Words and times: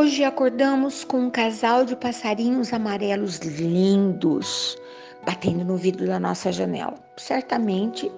Hoje 0.00 0.24
acordamos 0.24 1.04
com 1.04 1.24
um 1.24 1.30
casal 1.30 1.84
de 1.84 1.94
passarinhos 1.94 2.72
amarelos 2.72 3.36
lindos 3.40 4.78
batendo 5.26 5.62
no 5.62 5.76
vidro 5.76 6.06
da 6.06 6.18
nossa 6.18 6.50
janela. 6.50 6.94
Certamente 7.18 8.10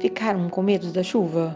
ficaram 0.00 0.48
com 0.48 0.62
medo 0.62 0.90
da 0.90 1.02
chuva 1.02 1.54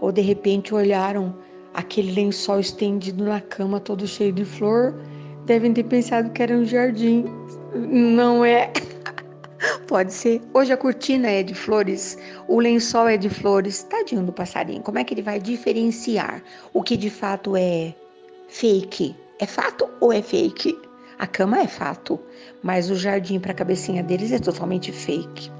ou 0.00 0.10
de 0.10 0.22
repente 0.22 0.74
olharam 0.74 1.36
aquele 1.74 2.12
lençol 2.12 2.58
estendido 2.58 3.22
na 3.22 3.38
cama 3.38 3.78
todo 3.78 4.06
cheio 4.06 4.32
de 4.32 4.46
flor. 4.46 4.98
Devem 5.44 5.74
ter 5.74 5.84
pensado 5.84 6.30
que 6.30 6.42
era 6.42 6.54
um 6.54 6.64
jardim. 6.64 7.26
Não 7.74 8.42
é? 8.42 8.72
Pode 9.86 10.10
ser. 10.10 10.40
Hoje 10.54 10.72
a 10.72 10.76
cortina 10.78 11.28
é 11.28 11.42
de 11.42 11.52
flores, 11.52 12.16
o 12.48 12.58
lençol 12.58 13.06
é 13.06 13.18
de 13.18 13.28
flores. 13.28 13.82
Tadinho 13.82 14.22
do 14.22 14.32
passarinho. 14.32 14.80
Como 14.80 14.98
é 14.98 15.04
que 15.04 15.12
ele 15.12 15.20
vai 15.20 15.38
diferenciar 15.38 16.42
o 16.72 16.82
que 16.82 16.96
de 16.96 17.10
fato 17.10 17.54
é 17.54 17.92
fake? 18.48 19.14
É 19.38 19.46
fato 19.46 19.88
ou 20.00 20.12
é 20.12 20.20
fake? 20.20 20.76
A 21.18 21.26
cama 21.26 21.60
é 21.60 21.66
fato, 21.66 22.18
mas 22.62 22.90
o 22.90 22.94
jardim 22.94 23.38
para 23.40 23.52
a 23.52 23.54
cabecinha 23.54 24.02
deles 24.02 24.32
é 24.32 24.38
totalmente 24.38 24.92
fake. 24.92 25.50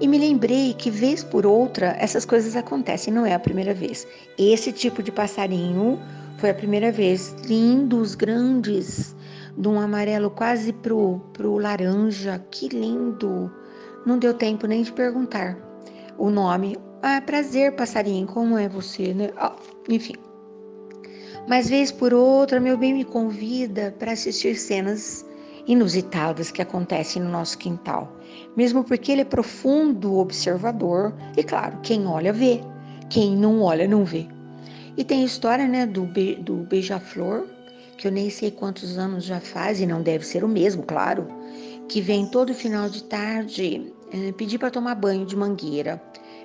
E 0.00 0.08
me 0.08 0.18
lembrei 0.18 0.74
que, 0.74 0.90
vez 0.90 1.22
por 1.22 1.46
outra, 1.46 1.96
essas 1.98 2.24
coisas 2.24 2.56
acontecem, 2.56 3.12
não 3.12 3.24
é 3.24 3.34
a 3.34 3.38
primeira 3.38 3.72
vez. 3.72 4.06
Esse 4.38 4.72
tipo 4.72 5.02
de 5.02 5.12
passarinho 5.12 6.00
foi 6.38 6.50
a 6.50 6.54
primeira 6.54 6.90
vez. 6.90 7.36
Lindos, 7.44 8.14
grandes, 8.14 9.14
de 9.56 9.68
um 9.68 9.78
amarelo 9.78 10.30
quase 10.30 10.72
pro, 10.72 11.20
pro 11.32 11.58
laranja. 11.58 12.44
Que 12.50 12.68
lindo! 12.68 13.52
Não 14.04 14.18
deu 14.18 14.34
tempo 14.34 14.66
nem 14.66 14.82
de 14.82 14.92
perguntar 14.92 15.56
o 16.18 16.30
nome. 16.30 16.76
Ah, 17.02 17.20
prazer, 17.20 17.76
passarinho, 17.76 18.26
como 18.26 18.58
é 18.58 18.68
você, 18.68 19.14
né? 19.14 19.30
Oh, 19.40 19.52
enfim. 19.88 20.14
Mas 21.48 21.68
vez 21.68 21.90
por 21.90 22.14
outra, 22.14 22.60
meu 22.60 22.76
bem 22.76 22.94
me 22.94 23.04
convida 23.04 23.94
para 23.98 24.12
assistir 24.12 24.56
cenas 24.56 25.26
inusitadas 25.66 26.50
que 26.50 26.62
acontecem 26.62 27.22
no 27.22 27.30
nosso 27.30 27.58
quintal. 27.58 28.16
Mesmo 28.56 28.84
porque 28.84 29.12
ele 29.12 29.22
é 29.22 29.24
profundo 29.24 30.18
observador 30.18 31.14
e, 31.36 31.42
claro, 31.42 31.78
quem 31.82 32.06
olha 32.06 32.32
vê, 32.32 32.60
quem 33.08 33.36
não 33.36 33.62
olha 33.62 33.86
não 33.86 34.04
vê. 34.04 34.26
E 34.96 35.04
tem 35.04 35.22
a 35.22 35.26
história 35.26 35.66
né, 35.66 35.86
do, 35.86 36.04
be 36.04 36.36
do 36.36 36.56
beija-flor, 36.56 37.46
que 37.96 38.06
eu 38.06 38.12
nem 38.12 38.30
sei 38.30 38.50
quantos 38.50 38.98
anos 38.98 39.24
já 39.24 39.40
faz, 39.40 39.80
e 39.80 39.86
não 39.86 40.02
deve 40.02 40.26
ser 40.26 40.44
o 40.44 40.48
mesmo, 40.48 40.82
claro, 40.82 41.26
que 41.88 42.00
vem 42.00 42.26
todo 42.26 42.54
final 42.54 42.88
de 42.88 43.04
tarde 43.04 43.92
é, 44.12 44.32
pedir 44.32 44.58
para 44.58 44.70
tomar 44.70 44.94
banho 44.94 45.24
de 45.24 45.36
mangueira. 45.36 46.02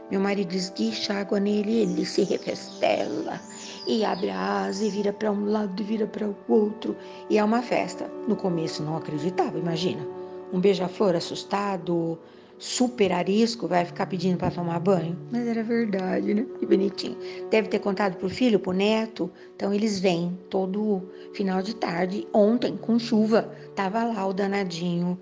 Meu 0.10 0.22
marido 0.22 0.54
esguicha 0.54 1.14
água 1.14 1.40
nele, 1.40 1.82
ele 1.82 2.06
se 2.06 2.24
refestela 2.24 3.42
e 3.86 4.06
abre 4.06 4.30
a 4.30 4.66
asa 4.66 4.86
e 4.86 4.90
vira 4.90 5.12
para 5.12 5.32
um 5.32 5.46
lado 5.50 5.82
e 5.82 5.84
vira 5.84 6.08
para 6.08 6.28
o 6.28 6.36
outro. 6.48 6.96
E 7.30 7.38
é 7.38 7.44
uma 7.44 7.62
festa. 7.62 8.10
No 8.28 8.36
começo 8.36 8.84
não 8.84 8.96
acreditava, 8.96 9.58
imagina. 9.58 10.06
Um 10.54 10.62
beija-flor 10.62 11.16
assustado, 11.16 12.18
super 12.58 13.12
arisco, 13.12 13.68
vai 13.68 13.86
ficar 13.86 14.06
pedindo 14.06 14.38
para 14.38 14.52
tomar 14.52 14.80
banho. 14.80 15.18
Mas 15.32 15.46
era 15.46 15.64
verdade, 15.64 16.34
né? 16.34 16.46
Que 16.60 16.66
bonitinho. 16.66 17.18
Deve 17.50 17.68
ter 17.68 17.80
contado 17.80 18.16
pro 18.18 18.30
filho, 18.30 18.60
pro 18.60 18.72
neto. 18.72 19.30
Então 19.56 19.74
eles 19.74 20.00
vêm 20.00 20.38
todo 20.50 21.04
final 21.34 21.62
de 21.62 21.76
tarde. 21.76 22.28
Ontem, 22.34 22.78
com 22.78 22.98
chuva, 22.98 23.52
tava 23.76 24.04
lá 24.04 24.26
o 24.26 24.34
danadinho 24.34 25.20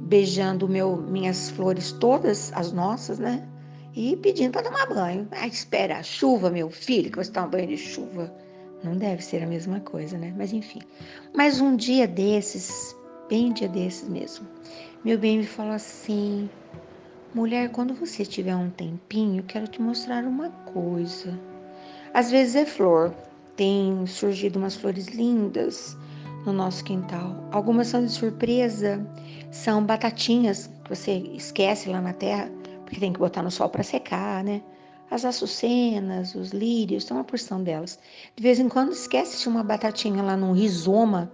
beijando 0.00 0.68
meu, 0.68 0.96
minhas 0.96 1.50
flores 1.50 1.92
todas, 1.92 2.52
as 2.54 2.72
nossas, 2.72 3.18
né? 3.18 3.48
E 3.94 4.16
pedindo 4.16 4.52
para 4.52 4.62
tomar 4.62 4.86
banho. 4.86 5.28
Ah, 5.30 5.46
espera 5.46 5.98
a 5.98 6.02
chuva, 6.02 6.50
meu 6.50 6.70
filho, 6.70 7.10
que 7.10 7.16
você 7.16 7.30
toma 7.30 7.48
banho 7.48 7.68
de 7.68 7.76
chuva. 7.76 8.32
Não 8.82 8.96
deve 8.96 9.22
ser 9.22 9.42
a 9.42 9.46
mesma 9.46 9.80
coisa, 9.80 10.18
né? 10.18 10.34
Mas 10.36 10.52
enfim. 10.52 10.80
Mas 11.34 11.60
um 11.60 11.76
dia 11.76 12.06
desses, 12.06 12.94
bem 13.28 13.52
dia 13.52 13.68
desses 13.68 14.08
mesmo, 14.08 14.46
meu 15.04 15.18
bem 15.18 15.38
me 15.38 15.46
falou 15.46 15.72
assim: 15.72 16.50
mulher, 17.34 17.70
quando 17.70 17.94
você 17.94 18.24
tiver 18.24 18.54
um 18.54 18.70
tempinho, 18.70 19.42
quero 19.44 19.66
te 19.68 19.80
mostrar 19.80 20.24
uma 20.24 20.50
coisa. 20.50 21.38
Às 22.12 22.30
vezes 22.30 22.56
é 22.56 22.66
flor, 22.66 23.14
tem 23.56 24.06
surgido 24.06 24.58
umas 24.58 24.74
flores 24.74 25.08
lindas 25.08 25.96
no 26.44 26.52
nosso 26.52 26.84
quintal. 26.84 27.48
Algumas 27.50 27.88
são 27.88 28.04
de 28.04 28.12
surpresa, 28.12 29.04
são 29.50 29.82
batatinhas 29.84 30.70
que 30.84 30.90
você 30.90 31.12
esquece 31.34 31.88
lá 31.88 32.00
na 32.00 32.12
terra 32.12 32.50
porque 32.84 33.00
tem 33.00 33.12
que 33.12 33.18
botar 33.18 33.42
no 33.42 33.50
sol 33.50 33.68
para 33.68 33.82
secar, 33.82 34.44
né? 34.44 34.62
As 35.10 35.24
açucenas, 35.24 36.34
os 36.34 36.50
lírios, 36.50 37.04
tem 37.04 37.16
uma 37.16 37.24
porção 37.24 37.62
delas. 37.62 37.98
De 38.34 38.42
vez 38.42 38.58
em 38.58 38.68
quando 38.68 38.92
esquece-se 38.92 39.48
uma 39.48 39.62
batatinha 39.62 40.22
lá 40.22 40.36
num 40.36 40.52
rizoma 40.52 41.30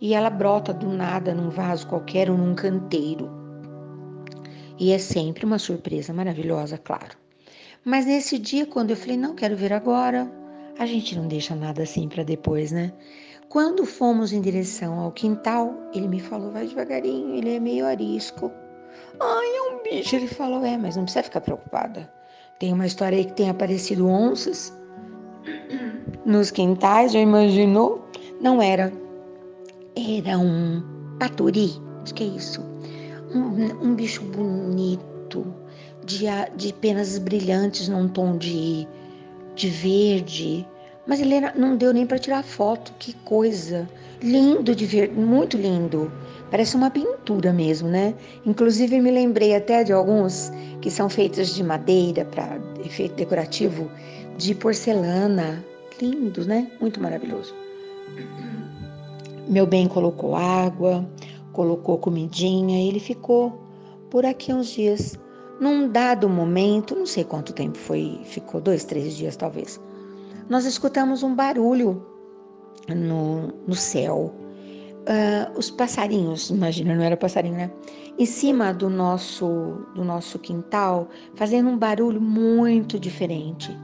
e 0.00 0.14
ela 0.14 0.30
brota 0.30 0.72
do 0.72 0.88
nada 0.88 1.34
num 1.34 1.50
vaso 1.50 1.86
qualquer 1.86 2.30
ou 2.30 2.36
num 2.36 2.54
canteiro. 2.54 3.30
E 4.78 4.92
é 4.92 4.98
sempre 4.98 5.44
uma 5.44 5.58
surpresa 5.58 6.12
maravilhosa, 6.12 6.76
claro. 6.76 7.16
Mas 7.84 8.06
nesse 8.06 8.38
dia, 8.38 8.66
quando 8.66 8.90
eu 8.90 8.96
falei, 8.96 9.16
não 9.16 9.34
quero 9.34 9.56
ver 9.56 9.72
agora, 9.72 10.30
a 10.78 10.86
gente 10.86 11.16
não 11.16 11.28
deixa 11.28 11.54
nada 11.54 11.82
assim 11.82 12.08
para 12.08 12.22
depois, 12.22 12.72
né? 12.72 12.92
Quando 13.48 13.86
fomos 13.86 14.32
em 14.32 14.40
direção 14.40 14.98
ao 14.98 15.12
quintal, 15.12 15.72
ele 15.94 16.08
me 16.08 16.18
falou, 16.18 16.50
vai 16.50 16.66
devagarinho, 16.66 17.34
ele 17.36 17.54
é 17.54 17.60
meio 17.60 17.86
arisco. 17.86 18.50
Ai, 19.20 19.56
é 19.56 19.62
um 19.72 19.82
bicho. 19.82 20.16
Ele 20.16 20.26
falou: 20.26 20.64
É, 20.64 20.76
mas 20.76 20.96
não 20.96 21.04
precisa 21.04 21.22
ficar 21.22 21.40
preocupada. 21.40 22.10
Tem 22.58 22.72
uma 22.72 22.86
história 22.86 23.18
aí 23.18 23.24
que 23.24 23.32
tem 23.32 23.50
aparecido 23.50 24.06
onças 24.06 24.72
nos 26.24 26.50
quintais, 26.50 27.12
já 27.12 27.18
imaginou? 27.18 28.06
Não 28.40 28.60
era. 28.60 28.92
Era 29.96 30.38
um 30.38 30.82
paturi, 31.18 31.72
acho 32.02 32.14
que 32.14 32.24
é 32.24 32.26
isso. 32.26 32.62
Um, 33.34 33.88
um 33.88 33.94
bicho 33.94 34.22
bonito, 34.22 35.54
de, 36.04 36.26
de 36.56 36.72
penas 36.74 37.18
brilhantes 37.18 37.88
num 37.88 38.08
tom 38.08 38.36
de, 38.36 38.86
de 39.54 39.68
verde. 39.68 40.66
Mas 41.06 41.20
ele 41.20 41.40
não 41.52 41.76
deu 41.76 41.92
nem 41.92 42.06
para 42.06 42.18
tirar 42.18 42.42
foto, 42.42 42.92
que 42.98 43.12
coisa. 43.12 43.88
Lindo 44.24 44.74
de 44.74 44.86
ver, 44.86 45.12
muito 45.12 45.54
lindo. 45.58 46.10
Parece 46.50 46.74
uma 46.76 46.88
pintura 46.90 47.52
mesmo, 47.52 47.88
né? 47.88 48.14
Inclusive 48.46 48.98
me 48.98 49.10
lembrei 49.10 49.54
até 49.54 49.84
de 49.84 49.92
alguns 49.92 50.50
que 50.80 50.90
são 50.90 51.10
feitos 51.10 51.54
de 51.54 51.62
madeira 51.62 52.24
para 52.24 52.58
efeito 52.82 53.16
decorativo, 53.16 53.90
de 54.38 54.54
porcelana. 54.54 55.62
Lindo, 56.00 56.42
né? 56.46 56.72
Muito 56.80 57.02
maravilhoso. 57.02 57.54
Meu 59.46 59.66
bem 59.66 59.86
colocou 59.86 60.34
água, 60.34 61.06
colocou 61.52 61.98
comidinha 61.98 62.82
e 62.82 62.88
ele 62.88 63.00
ficou 63.00 63.60
por 64.08 64.24
aqui 64.24 64.54
uns 64.54 64.68
dias. 64.68 65.18
Num 65.60 65.86
dado 65.86 66.30
momento, 66.30 66.96
não 66.96 67.04
sei 67.04 67.24
quanto 67.24 67.52
tempo 67.52 67.76
foi, 67.76 68.18
ficou 68.24 68.58
dois, 68.58 68.84
três 68.84 69.14
dias 69.14 69.36
talvez. 69.36 69.78
Nós 70.48 70.64
escutamos 70.64 71.22
um 71.22 71.34
barulho 71.34 72.13
no, 72.88 73.48
no 73.66 73.74
céu 73.74 74.34
uh, 75.04 75.58
os 75.58 75.70
passarinhos, 75.70 76.50
imagina, 76.50 76.94
não 76.94 77.02
era 77.02 77.16
passarinho, 77.16 77.56
né? 77.56 77.70
Em 78.18 78.26
cima 78.26 78.72
do 78.72 78.88
nosso, 78.88 79.86
do 79.94 80.04
nosso 80.04 80.38
quintal, 80.38 81.08
fazendo 81.34 81.68
um 81.68 81.76
barulho 81.76 82.20
muito 82.20 82.98
diferente. 82.98 83.76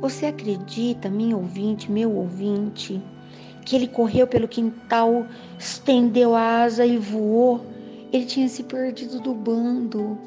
Você 0.00 0.26
acredita, 0.26 1.08
minha 1.08 1.36
ouvinte, 1.36 1.90
meu 1.90 2.12
ouvinte, 2.12 3.00
que 3.64 3.76
ele 3.76 3.86
correu 3.86 4.26
pelo 4.26 4.48
quintal, 4.48 5.26
estendeu 5.58 6.34
a 6.34 6.62
asa 6.62 6.84
e 6.84 6.98
voou? 6.98 7.64
Ele 8.12 8.26
tinha 8.26 8.48
se 8.48 8.64
perdido 8.64 9.20
do 9.20 9.32
bando 9.32 10.18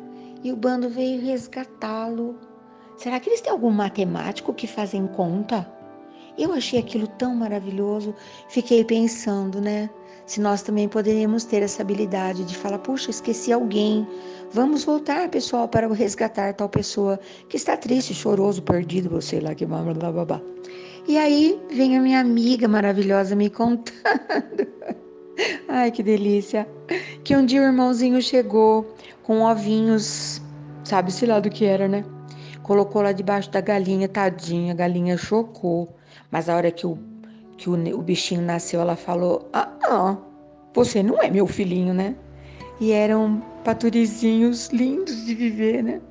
e 0.41 0.51
o 0.51 0.55
bando 0.55 0.89
veio 0.89 1.21
resgatá-lo. 1.21 2.35
Será 2.97 3.19
que 3.19 3.29
eles 3.29 3.41
têm 3.41 3.51
algum 3.51 3.69
matemático 3.69 4.53
que 4.53 4.65
fazem 4.65 5.05
conta? 5.07 5.69
Eu 6.37 6.51
achei 6.53 6.79
aquilo 6.79 7.07
tão 7.07 7.35
maravilhoso, 7.35 8.13
fiquei 8.49 8.83
pensando, 8.83 9.61
né? 9.61 9.89
se 10.25 10.41
nós 10.41 10.61
também 10.61 10.87
poderíamos 10.87 11.45
ter 11.45 11.61
essa 11.61 11.81
habilidade 11.81 12.43
de 12.43 12.57
falar, 12.57 12.79
puxa, 12.79 13.11
esqueci 13.11 13.51
alguém, 13.51 14.07
vamos 14.51 14.83
voltar, 14.83 15.29
pessoal, 15.29 15.67
para 15.67 15.87
resgatar 15.93 16.53
tal 16.53 16.67
pessoa 16.67 17.19
que 17.47 17.57
está 17.57 17.77
triste, 17.77 18.13
choroso, 18.13 18.61
perdido, 18.63 19.09
você 19.09 19.35
sei 19.35 19.39
lá 19.41 19.53
que 19.53 19.65
blá, 19.65 19.81
blá, 19.81 20.11
blá, 20.11 20.25
blá. 20.25 20.41
E 21.07 21.17
aí 21.17 21.59
vem 21.69 21.97
a 21.97 22.01
minha 22.01 22.19
amiga 22.19 22.67
maravilhosa 22.67 23.35
me 23.35 23.49
contando. 23.49 23.93
Ai, 25.67 25.91
que 25.91 26.01
delícia. 26.01 26.67
Que 27.23 27.35
um 27.35 27.45
dia 27.45 27.61
o 27.61 27.65
irmãozinho 27.65 28.21
chegou 28.21 28.95
com 29.21 29.41
ovinhos, 29.41 30.41
sabe-se 30.83 31.25
lá 31.25 31.39
do 31.39 31.49
que 31.49 31.65
era, 31.65 31.87
né? 31.87 32.03
Colocou 32.65 33.03
lá 33.03 33.11
debaixo 33.11 33.51
da 33.51 33.61
galinha, 33.61 34.07
tadinha, 34.07 34.73
a 34.73 34.75
galinha 34.75 35.15
chocou. 35.17 35.95
Mas 36.31 36.49
a 36.49 36.55
hora 36.55 36.71
que 36.71 36.87
o 36.87 36.97
que 37.57 37.69
o, 37.69 37.73
o 37.73 38.01
bichinho 38.01 38.41
nasceu, 38.41 38.81
ela 38.81 38.95
falou: 38.95 39.47
Ah, 39.53 39.71
ah, 39.83 40.17
você 40.73 41.03
não 41.03 41.21
é 41.21 41.29
meu 41.29 41.45
filhinho, 41.45 41.93
né? 41.93 42.15
E 42.79 42.91
eram 42.91 43.39
paturizinhos 43.63 44.69
lindos 44.69 45.27
de 45.27 45.35
viver, 45.35 45.83
né? 45.83 46.01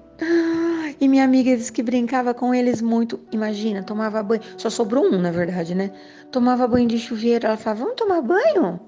E 1.01 1.09
minha 1.09 1.25
amiga 1.25 1.57
disse 1.57 1.73
que 1.73 1.83
brincava 1.83 2.33
com 2.33 2.55
eles 2.55 2.81
muito. 2.81 3.19
Imagina, 3.33 3.83
tomava 3.83 4.23
banho. 4.23 4.41
Só 4.57 4.71
sobrou 4.71 5.07
um, 5.07 5.19
na 5.19 5.33
verdade, 5.33 5.75
né? 5.75 5.91
Tomava 6.31 6.69
banho 6.69 6.87
de 6.87 7.01
chuveiro. 7.01 7.49
Ela 7.49 7.57
falava, 7.57 7.81
vamos 7.81 7.97
tomar 7.97 8.23
banho? 8.23 8.79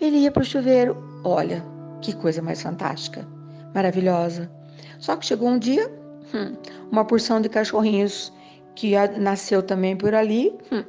Ele 0.00 0.16
ia 0.16 0.32
pro 0.32 0.44
chuveiro. 0.44 0.96
Olha, 1.22 1.64
que 2.00 2.16
coisa 2.16 2.42
mais 2.42 2.60
fantástica. 2.60 3.24
Maravilhosa. 3.72 4.50
Só 4.98 5.16
que 5.16 5.24
chegou 5.24 5.48
um 5.48 5.58
dia, 5.58 5.88
hum, 6.34 6.56
uma 6.90 7.04
porção 7.04 7.40
de 7.40 7.48
cachorrinhos 7.48 8.32
que 8.74 8.94
nasceu 9.18 9.62
também 9.62 9.96
por 9.96 10.14
ali. 10.14 10.56
Hum, 10.70 10.84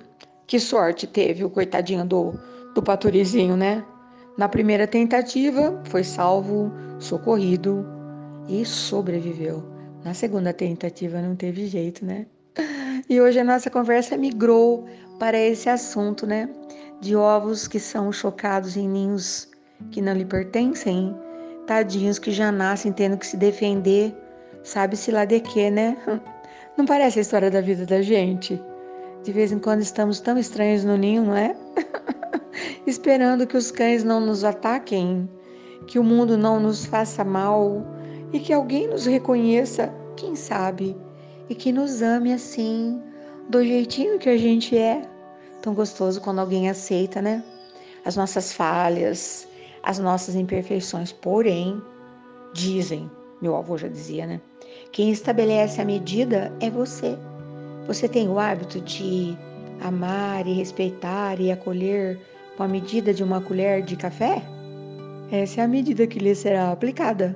que 0.46 0.60
sorte 0.60 1.08
teve 1.08 1.44
o 1.44 1.50
coitadinho 1.50 2.06
do, 2.06 2.34
do 2.76 2.82
paturizinho, 2.82 3.56
né? 3.56 3.84
Na 4.38 4.50
primeira 4.50 4.88
tentativa, 4.88 5.82
foi 5.86 6.04
salvo, 6.04 6.72
socorrido 7.00 7.86
e 8.48 8.66
sobreviveu. 8.66 9.64
Na 10.04 10.14
segunda 10.14 10.52
tentativa, 10.52 11.22
não 11.22 11.36
teve 11.36 11.68
jeito, 11.68 12.06
né? 12.06 12.26
E 13.10 13.20
hoje 13.22 13.40
a 13.40 13.44
nossa 13.44 13.70
conversa 13.70 14.18
migrou 14.18 14.86
para 15.20 15.38
esse 15.38 15.70
assunto, 15.70 16.26
né? 16.26 16.50
De 17.00 17.16
ovos 17.16 17.68
que 17.68 17.80
são 17.80 18.12
chocados 18.12 18.76
em 18.76 18.88
ninhos 18.88 19.50
que 19.92 20.02
não 20.02 20.14
lhe 20.14 20.26
pertencem, 20.26 21.16
tadinhos 21.68 22.18
que 22.18 22.32
já 22.32 22.52
nascem 22.52 22.92
tendo 22.92 23.18
que 23.18 23.28
se 23.28 23.38
defender, 23.38 24.16
sabe-se 24.64 25.12
lá 25.12 25.26
de 25.26 25.40
quê, 25.40 25.70
né? 25.70 25.98
Não 26.78 26.86
parece 26.86 27.20
a 27.20 27.22
história 27.22 27.52
da 27.52 27.62
vida 27.62 27.86
da 27.86 28.02
gente? 28.02 28.60
De 29.24 29.32
vez 29.32 29.52
em 29.52 29.60
quando 29.60 29.82
estamos 29.82 30.20
tão 30.20 30.38
estranhos 30.38 30.84
no 30.84 30.98
ninho, 30.98 31.24
não 31.24 31.36
é? 31.36 31.56
Esperando 32.86 33.48
que 33.48 33.56
os 33.56 33.72
cães 33.72 34.04
não 34.04 34.20
nos 34.20 34.44
ataquem, 34.44 35.30
que 35.88 35.98
o 35.98 36.04
mundo 36.04 36.38
não 36.38 36.60
nos 36.60 36.86
faça 36.86 37.24
mal 37.24 37.86
e 38.34 38.40
que 38.40 38.52
alguém 38.52 38.88
nos 38.88 39.06
reconheça, 39.06 39.94
quem 40.18 40.36
sabe, 40.36 40.98
e 41.48 41.56
que 41.56 41.72
nos 41.72 42.02
ame 42.02 42.34
assim, 42.34 43.02
do 43.48 43.64
jeitinho 43.64 44.20
que 44.20 44.30
a 44.30 44.38
gente 44.38 44.78
é. 44.78 45.02
Tão 45.62 45.74
gostoso 45.74 46.20
quando 46.20 46.40
alguém 46.40 46.70
aceita, 46.70 47.22
né? 47.22 47.42
As 48.04 48.18
nossas 48.18 48.52
falhas, 48.52 49.48
as 49.84 50.00
nossas 50.00 50.36
imperfeições. 50.36 51.14
Porém, 51.14 51.82
dizem, 52.54 53.10
meu 53.42 53.56
avô 53.56 53.78
já 53.78 53.88
dizia, 53.88 54.26
né? 54.26 54.42
Quem 54.94 55.10
estabelece 55.10 55.82
a 55.82 55.86
medida 55.86 56.54
é 56.60 56.70
você. 56.70 57.18
Você 57.88 58.08
tem 58.08 58.30
o 58.30 58.38
hábito 58.38 58.80
de 58.80 59.36
amar 59.82 60.46
e 60.46 60.54
respeitar 60.54 61.42
e 61.42 61.52
acolher 61.52 62.22
com 62.56 62.62
a 62.62 62.68
medida 62.68 63.12
de 63.12 63.24
uma 63.24 63.42
colher 63.42 63.82
de 63.82 63.96
café? 63.96 64.44
Essa 65.32 65.62
é 65.62 65.64
a 65.64 65.68
medida 65.68 66.06
que 66.06 66.20
lhe 66.20 66.36
será 66.36 66.72
aplicada. 66.72 67.36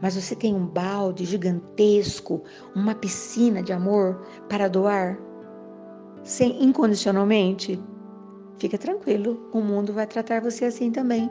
Mas 0.00 0.14
você 0.16 0.34
tem 0.34 0.54
um 0.54 0.66
balde 0.66 1.26
gigantesco, 1.26 2.42
uma 2.74 2.94
piscina 2.94 3.62
de 3.62 3.74
amor 3.74 4.26
para 4.48 4.66
doar? 4.66 5.18
Sem 6.24 6.64
incondicionalmente? 6.64 7.78
Fica 8.58 8.78
tranquilo, 8.78 9.50
o 9.52 9.60
mundo 9.60 9.92
vai 9.92 10.06
tratar 10.06 10.40
você 10.40 10.64
assim 10.64 10.90
também 10.90 11.30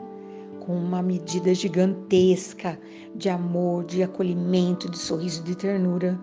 com 0.66 0.74
uma 0.74 1.00
medida 1.00 1.54
gigantesca 1.54 2.78
de 3.14 3.28
amor, 3.28 3.84
de 3.84 4.02
acolhimento, 4.02 4.90
de 4.90 4.98
sorriso, 4.98 5.42
de 5.44 5.54
ternura. 5.54 6.18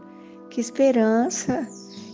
Que 0.49 0.59
esperança 0.59 1.65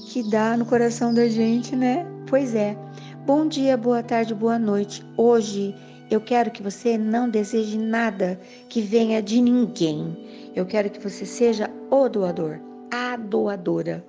que 0.06 0.22
dá 0.30 0.56
no 0.56 0.66
coração 0.66 1.12
da 1.12 1.28
gente, 1.28 1.76
né? 1.76 2.06
Pois 2.28 2.54
é. 2.54 2.78
Bom 3.26 3.48
dia, 3.48 3.76
boa 3.76 4.04
tarde, 4.04 4.34
boa 4.36 4.60
noite. 4.60 5.04
Hoje 5.18 5.76
eu 6.12 6.22
quero 6.22 6.52
que 6.52 6.62
você 6.62 6.98
não 6.98 7.30
deseje 7.30 7.78
nada 7.78 8.40
que 8.70 8.82
venha 8.82 9.22
de 9.22 9.42
ninguém. 9.42 10.16
Eu 10.56 10.66
quero 10.66 10.90
que 10.90 11.00
você 11.00 11.26
seja 11.26 11.70
o 11.90 12.08
doador, 12.08 12.60
a 12.92 13.18
doadora. 13.18 14.06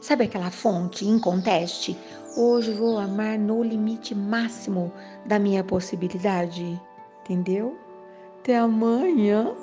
Sabe 0.00 0.24
aquela 0.24 0.50
fonte 0.50 1.04
inconteste? 1.04 1.96
Hoje 2.36 2.72
vou 2.72 2.98
amar 2.98 3.38
no 3.38 3.62
limite 3.62 4.14
máximo 4.14 4.92
da 5.26 5.38
minha 5.38 5.62
possibilidade 5.62 6.80
entendeu? 7.28 7.76
Até 8.40 8.56
amanhã. 8.56 9.54